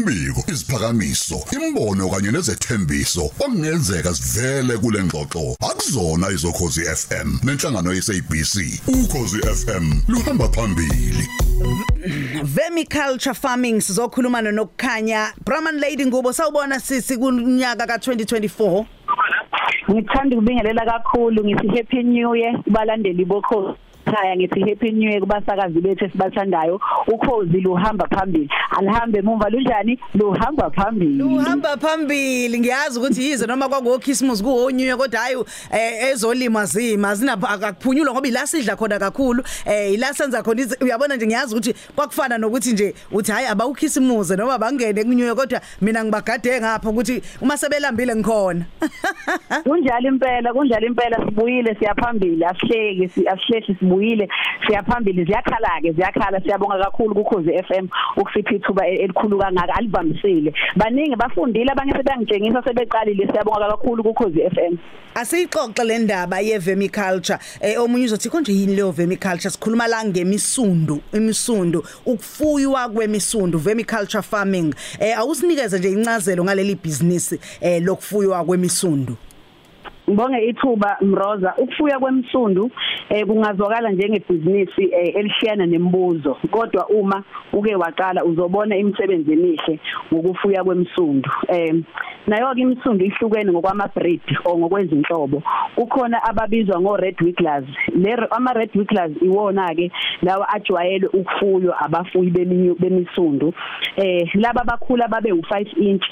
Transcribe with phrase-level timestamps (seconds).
[0.00, 5.56] Imbiko, isiphakamiso, imbono kanye nezethembiso okungenzeka sivele kule ngxoxo.
[5.60, 8.80] Akuzona izokhozi FM nenhlangano yeSABC.
[8.88, 11.28] Ukhozi FM luhamba phambili.
[12.42, 18.84] Vermiculture farming sizokhuluma nokukhanya Brahman Lady Ngubo sawubona sisi kunyaka ka2024
[19.90, 23.76] Ngithanda ukubingelela kakhulu ngithi happy new year kubalandeli bokho
[24.10, 26.80] ekhaya ngithi happy new year kubasakazi bethu esibathandayo.
[27.06, 28.48] Ukhozi luhamba phambili.
[28.78, 29.98] Alihambe emumva lunjani?
[30.14, 31.22] Luhamba phambili.
[31.22, 32.60] Uhamba phambili.
[32.60, 35.36] Ngiyazi ukuthi yize noma kwakuwo Christmas kuhonyuye kodwa hayi
[35.72, 37.14] eh, ezolima zima.
[37.14, 39.44] Zinapha akuphunyulwa ngoba ila sidla khona kakhulu.
[39.66, 44.36] Eh ila senza khona izi- uyabona nje ngiyazi ukuthi kwakufana nokuthi nje uthi hayi abawukhisimuze
[44.36, 48.64] noma bangene kunyuye kodwa mina ngibagade ngapha ukuthi uma sebelambile ngikhona.
[49.64, 51.16] Kunjalo impela kunjalo impela.
[51.24, 52.44] Sibuyile siyaphambili.
[52.44, 54.28] Asihleki si- asihleshi sibuyile
[54.66, 56.40] siyaphambili ziyakhala ke ziyakhala.
[56.40, 63.26] Siyabonga kakhulu kukhozi FM ukusipha ithuba e- elikhulu kangaka alivamisile baningi bafundile abanye sebengitshengisa sebeqalile.
[63.32, 64.76] Siyabonga kakhulu kukhozi FM
[65.14, 69.50] Asiyixoxe le ndaba ye vermiculture eh omunye uzothi konje yini leyo vermiculture?
[69.50, 74.74] Sikhuluma la ngemisundu imisundu ukufuywa kwemisundu vermiculture farming.
[75.00, 79.16] Eh awusinikeze nje incazelo ngaleli business eh lokufuywa kwemisundu
[80.10, 81.54] Ngibonge ithuba Mroza.
[81.58, 82.70] Ukufuya kwemsundu
[83.08, 86.36] eh kungazwakala njengebhizinisi eh, elishiyana nembuzo.
[86.50, 87.22] Kodwa uma
[87.52, 89.78] uke waqala uzobona imisebenzi emihle
[90.14, 91.30] ngokufuya kwemsundu.
[91.48, 91.74] Eh
[92.26, 95.42] nayo ke imsundu ihlukene ngokwama breed o ngokwezinhlobo.
[95.74, 97.64] Kukhona ababizwa ngo red wigglers.
[97.94, 99.90] Le ama red wigglers iwona ke
[100.22, 103.54] lawa ajwayele ukufuywa abafuyi beminyu- bemisundu.
[103.96, 106.04] Eh laba bakhula babe u5 inch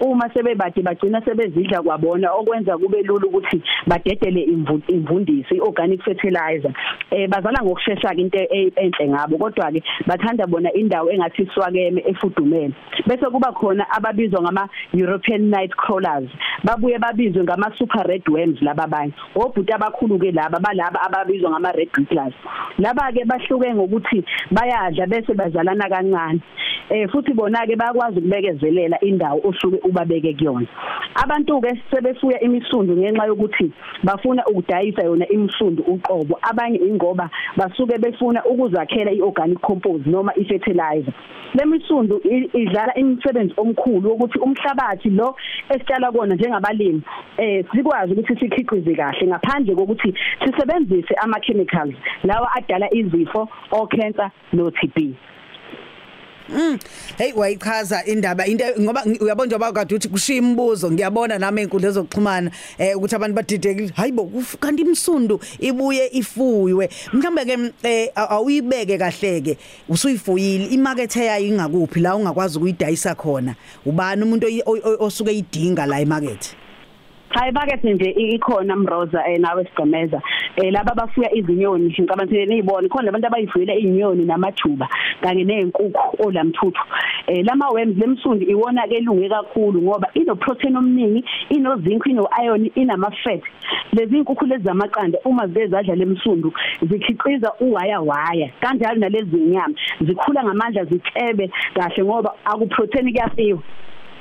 [0.00, 6.72] uma sebebade bagcina sebezidla kwabona okwenza kube lula ukuthi badedele imvu- imvundisi iorganic fertilizer.
[7.10, 12.02] Eh bazala ngokusheshsha ke into e- enhle ngabo kodwa ke bathanda bona indawo engathi swakeme
[12.06, 12.74] efudumele.
[13.06, 16.28] Bese kuba khona ababizwa ngama European night crawlers
[16.64, 19.12] babuye babizwe ngama super red worms laba abanye.
[19.34, 22.34] Obhuti abakhulu ke laba balaba ababizwa ngama red wigglers
[22.78, 26.40] laba ke bahluke ngokuthi bayadla bese bazalana kancane.
[26.90, 30.66] Eh futhi bona ke bayakwazi ukubekezelela indawo osuke ubabeke kuyona.
[31.14, 33.72] Abantu ke sebefuya imisundu ngenxa yokuthi
[34.02, 36.38] bafuna ukudayisa yona imisundu uqobo.
[36.42, 41.12] Abanye ingoba basuke befuna ukuzakhela iorganic compost noma ifertilizer.
[41.54, 42.20] Lemisundu
[42.54, 45.36] idlala imisebenzi omkhulu ukuthi umhlabathi lo
[45.70, 47.02] esitshala kona njengabalimi
[47.38, 51.94] eh sikwazi ukuthi sikhiqize kahle ngaphandle kokuthi sisebenzise ama chemicals
[52.24, 55.14] lawa adala izifo o cancer no TB
[57.18, 61.90] hey wayichaza indaba into ngoba ngi- uyabona njengoba kade uthi kushiya imibuzo ngiyabona nami enkundla
[61.90, 66.90] zokuxhumana eh ukuthi abantu badidekile hayibo kuf- kanti imsundu ibuye ifuywe.
[67.12, 73.54] Mhlambe ke eh aw- awuyibeke kahleke usuyifuyile imakethe yayo ingakuphi la ungakwazi ukuyidayisa khona?
[73.86, 76.54] Ubani umuntu oyi- oy- oy- osuke idinga la emarket
[77.30, 80.20] Hayi bakethe nje i- ikhona Mroza eh nawe sigcemeza
[80.56, 84.88] eh laba bafuya izinyoni ngicabanga niyibone khona abantu abayifuyela izinyoni namajuba
[85.22, 86.82] kanye nezinkukhu olamthuthu.
[87.26, 92.26] Eh lama worms lemsundi iwona ke lunge kakhulu ngoba ino protein omningi ino zinc ino
[92.42, 93.42] iron inama fat
[93.92, 96.52] lezi inkukhu lezi zamaqanda uma zezadla lemsundu
[96.82, 103.62] zikhiqiza uwaya waya kanjalo nalezi nyama zikhula ngamandla zicebe kahle ngoba aku protein kuyafiwa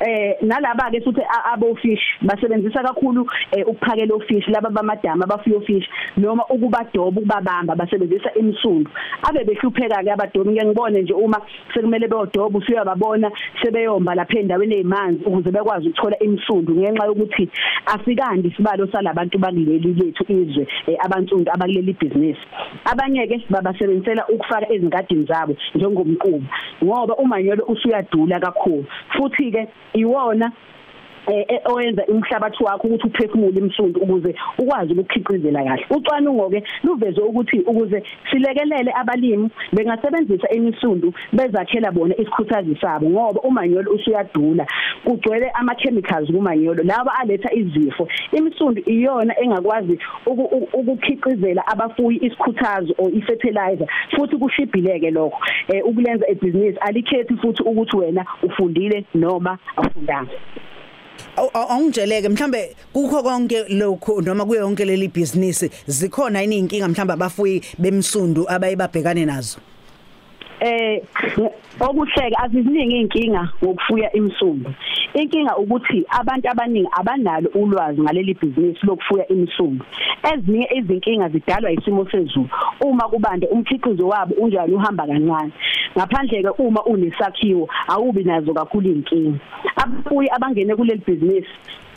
[0.00, 5.56] eh nalaba ke futhi a- abo fish basebenzisa kakhulu eh, ukuphakela ofish laba bamadama abafuya
[5.56, 8.90] ofish noma ukubadoba ukubabamba basebenzisa imsundu.
[9.22, 11.40] Abe behlupheka ke abadobi ngeke ngibone nje uma
[11.74, 13.30] sekumele beyodoba usuya babona
[13.62, 17.48] sebeyomba lapha endaweni ezimanzi ukuze bekwazi ukuthola imsundu ngenxa yokuthi
[17.86, 22.36] asikandi isibalo salabantu bakuleli lethu izwe eh, abansundu abakuleli business.
[22.84, 26.44] Abanye ke babasebenzisela ukufaka ezingadini zabo njengomquba
[26.84, 28.84] ngoba umanyolo usuyadula kakhulu.
[29.16, 30.52] Futhi ke iwona.
[31.28, 35.86] Eh eh, oyenza umhlabathi wakho ukuthi uphefumule imsundu ukuze ukwazi ukukhiqizela kahle.
[35.90, 43.92] Ucwaningo ke luveze ukuthi ukuze silekelele abalimi bengasebenzisa imisundu bezakhela bona isikhuthazi sabo ngoba umanyolo
[43.92, 44.66] usuyadula.
[45.04, 48.08] Kugcwele ama chemicals kumanyolo laba aletha izifo.
[48.32, 53.86] Imisundu iyona engakwazi uku- uku- ukukhiqizela abafuyi isikhuthazo or ifertilizer
[54.16, 55.38] futhi kushibhileke lokho.
[55.68, 60.30] Eh ukulenza ibusiness alikhethi futhi ukuthi wena ufundile noma awufundanga.
[60.30, 60.85] Aw- aw-
[61.36, 67.62] awungitsheleke mhlambe kukho konke lokho noma kuyo yonke leli business zikhona yini inkinga mhlambe abafuyi
[67.78, 69.58] bemsundu abayibabhekane nazo?
[70.60, 71.02] Eh
[71.80, 74.70] okuhleka aziziningi inkinga ngokufuya imsumbu
[75.20, 79.84] inkinga ukuthi abantu abaningi abanalo ulwazi ngaleli business lokufuya imsumbu
[80.32, 82.48] ezinye izinkinga zidalwa isimo sezulu.
[82.80, 85.52] Uma kubande umkhiqizo wabo unjani uhamba kancane.
[85.96, 89.38] Ngaphandle ke uma unesakhiwo awubi nazo kakhulu inkinga
[89.76, 91.46] abafuyi abangene kuleli business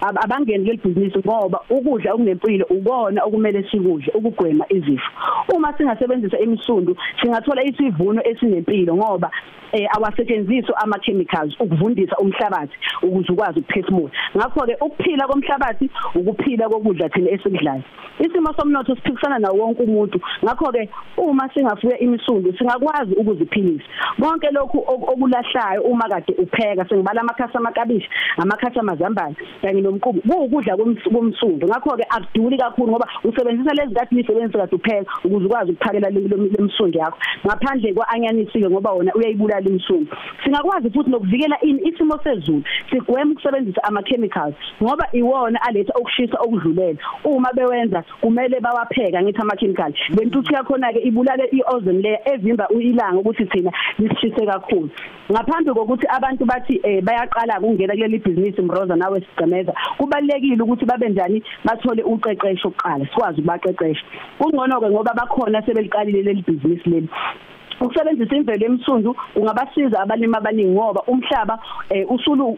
[0.00, 5.10] abangeni leli business ngoba ukudla okunempilo ukona okumele sikudle ukugwema izifo.
[5.54, 9.30] Uma singasebenzisa imisundu singathola isivuno esinempilo ngoba
[9.72, 12.76] eh awasetshenziswa ama chemicals ukuvundisa umhlabathi
[13.08, 14.10] ukuze ukwazi ukuphefumula.
[14.36, 17.82] Ngakho ke ukuphila komhlabathi ukuphila kokudla thina esikudlayo.
[18.18, 20.20] Isimo somnotho siphikisana nawo wonke umuntu.
[20.44, 23.84] Ngakho ke uma singafuya imisundu singakwazi ukuziphilisa.
[24.20, 31.66] Konke lokhu okulahlayo uma kade upheka sengibala amakhasi amakabishi amakhasi amazambane kanye nomqubu kuwukudla komsundu.
[31.66, 36.98] Ngakho ke akuduli kakhulu ngoba usebenzisa lezi kade nisebenzisa kade upheka ukuze ukwazi ukuphakela lemsundu
[36.98, 37.18] yakho.
[37.46, 40.06] Ngaphandle kwaanyanisi ke ngoba wona uyayibulala imsundu
[40.44, 42.62] singakwazi futhi nokuvikela isimo sezulu.
[42.98, 49.56] Sigwema ukusebenzisa ama chemicals ngoba iwona aletha ukushisa okudlulele uma bewenza kumele bawapheka ngithi ama
[49.56, 54.90] chemicals bentuthu yakhona ke ibulale iozone layer evimba ilanga ukuthi thina lisishise kakhulu.
[55.32, 61.08] Ngaphambi kokuthi abantu bathi eh bayaqala ukungena kuleli business Mroza nawe sigcemeza kubalekile ukuthi babe
[61.08, 61.42] njani?
[61.64, 64.04] Bathole uqeqesho oqala sikwazi ukubaqeqesha.
[64.38, 67.08] Kungcono ke ngoba bakhona sebeliqalile leli business leli.
[67.80, 71.58] Ukusebenzisa imvelo emsundu ungabasiza abalimi abaningi ngoba umhlaba
[71.90, 72.48] eh, usulu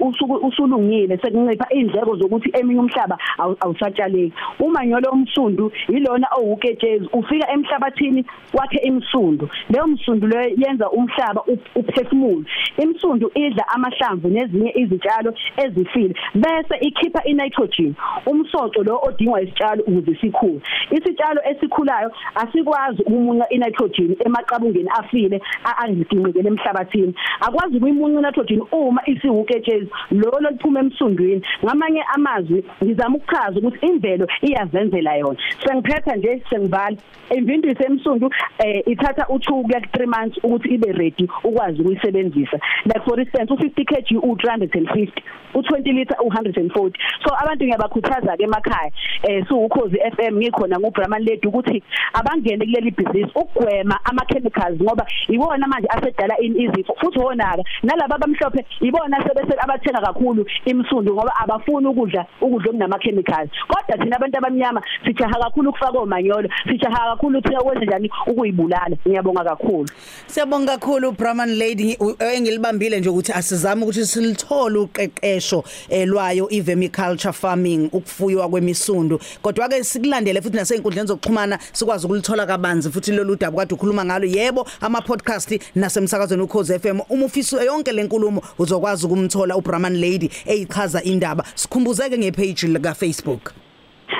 [0.49, 4.33] usulungile sekuncipha indleko zokuthi eminye umhlaba awusatshaleki.
[4.59, 9.49] Umanyolo omsundu yilona owuketshezi ufika emhlabathini wakhe imsundu.
[9.71, 11.45] Leyo msundu leyo yenza umhlaba
[11.75, 12.45] uphefumule.
[12.83, 17.95] Imsundu idla amahlamvu nezinye izitshalo ezifile bese ikhipha initrogen.
[18.27, 20.61] Umsoco lo odingwa isitshalo ukuze sikhule.
[20.91, 25.41] Isitshalo esikhulayo asikwazi ukumunya initrogen emaqabungeni afile
[25.77, 27.15] angiginqikele emhlabathini.
[27.41, 35.17] Akwazi ukuyimunca nitrogen uma isiwuketshezi lolo liphuma emsundweni ngamanye amazwi ngizama ukuchaza ukuthi imvelo iyazenzela
[35.17, 35.39] yona.
[35.65, 36.97] Sengiphetha nje sengivala
[37.37, 42.59] imvindisi emsundu eh ithatha u2 kuya 3 months ukuthi ibe ready ukwazi ukuyisebenzisa.
[42.85, 45.09] Like for instance u50 kg u350
[45.55, 46.93] u20 liter u140
[47.25, 48.93] so abantu ngiyabakhuthaza ke emakhaya
[49.23, 55.00] eh so ukhozi FM ngikhona ngoBrahman Lady ukuthi abangene kuleli business ukugwema ama chemicals ngoba
[55.29, 61.87] iwona manje asedala izifo futhi wonaka nalabo abamhlophe ibona sebese abathenga kakhulu imsundu ngoba abafuni
[61.87, 67.57] ukudla ukudla okunama chemicals kodwa thina abantu abamnyama sijaha kakhulu ukufaka omanyolo sijaha kakhulu ukuthi
[67.57, 68.11] ukwenza njani?
[68.27, 68.97] Ukuyibulala.
[69.09, 69.89] Ngiyabonga kakhulu.
[70.27, 71.99] Siyabonga kakhulu Brahman Lady
[72.35, 79.21] engilibambile nje ukuthi asizame ukuthi silithole uqeqesho elwayo ivermiculture farming ukufuywa kwemisundu.
[79.43, 84.27] Kodwa ke sikulandele futhi nasey'nkundleni zokuxhumana sikwazi ukulithola kabanzi futhi lolu daba kade ukhuluma ngalo.
[84.27, 91.03] Yebo ama podcast nasemsakazweni ukhoze FM uma ufisa yonke lenkulumo uzokwazi ukumthola uBrahman Lady eyichaza
[91.03, 91.45] indaba.
[91.55, 93.53] Sikhumbuzeke ngepage lika Facebook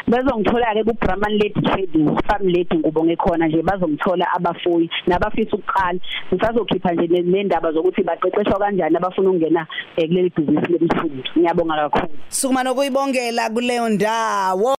[0.07, 5.99] bezongithola ke ku Brahman Lady Trading Farm Lady ngubonge khona nje bazongithola abafuyi nabafisa ukuqala.
[6.35, 12.19] Ngisazokhipha nje nendaba zokuthi baqeqeshwa kanjani abafuna ukungena kuleli business lemfundo ngiyabonga kakhulu.
[12.29, 14.75] Sukuma nokuyibongela kuleyo ndawo.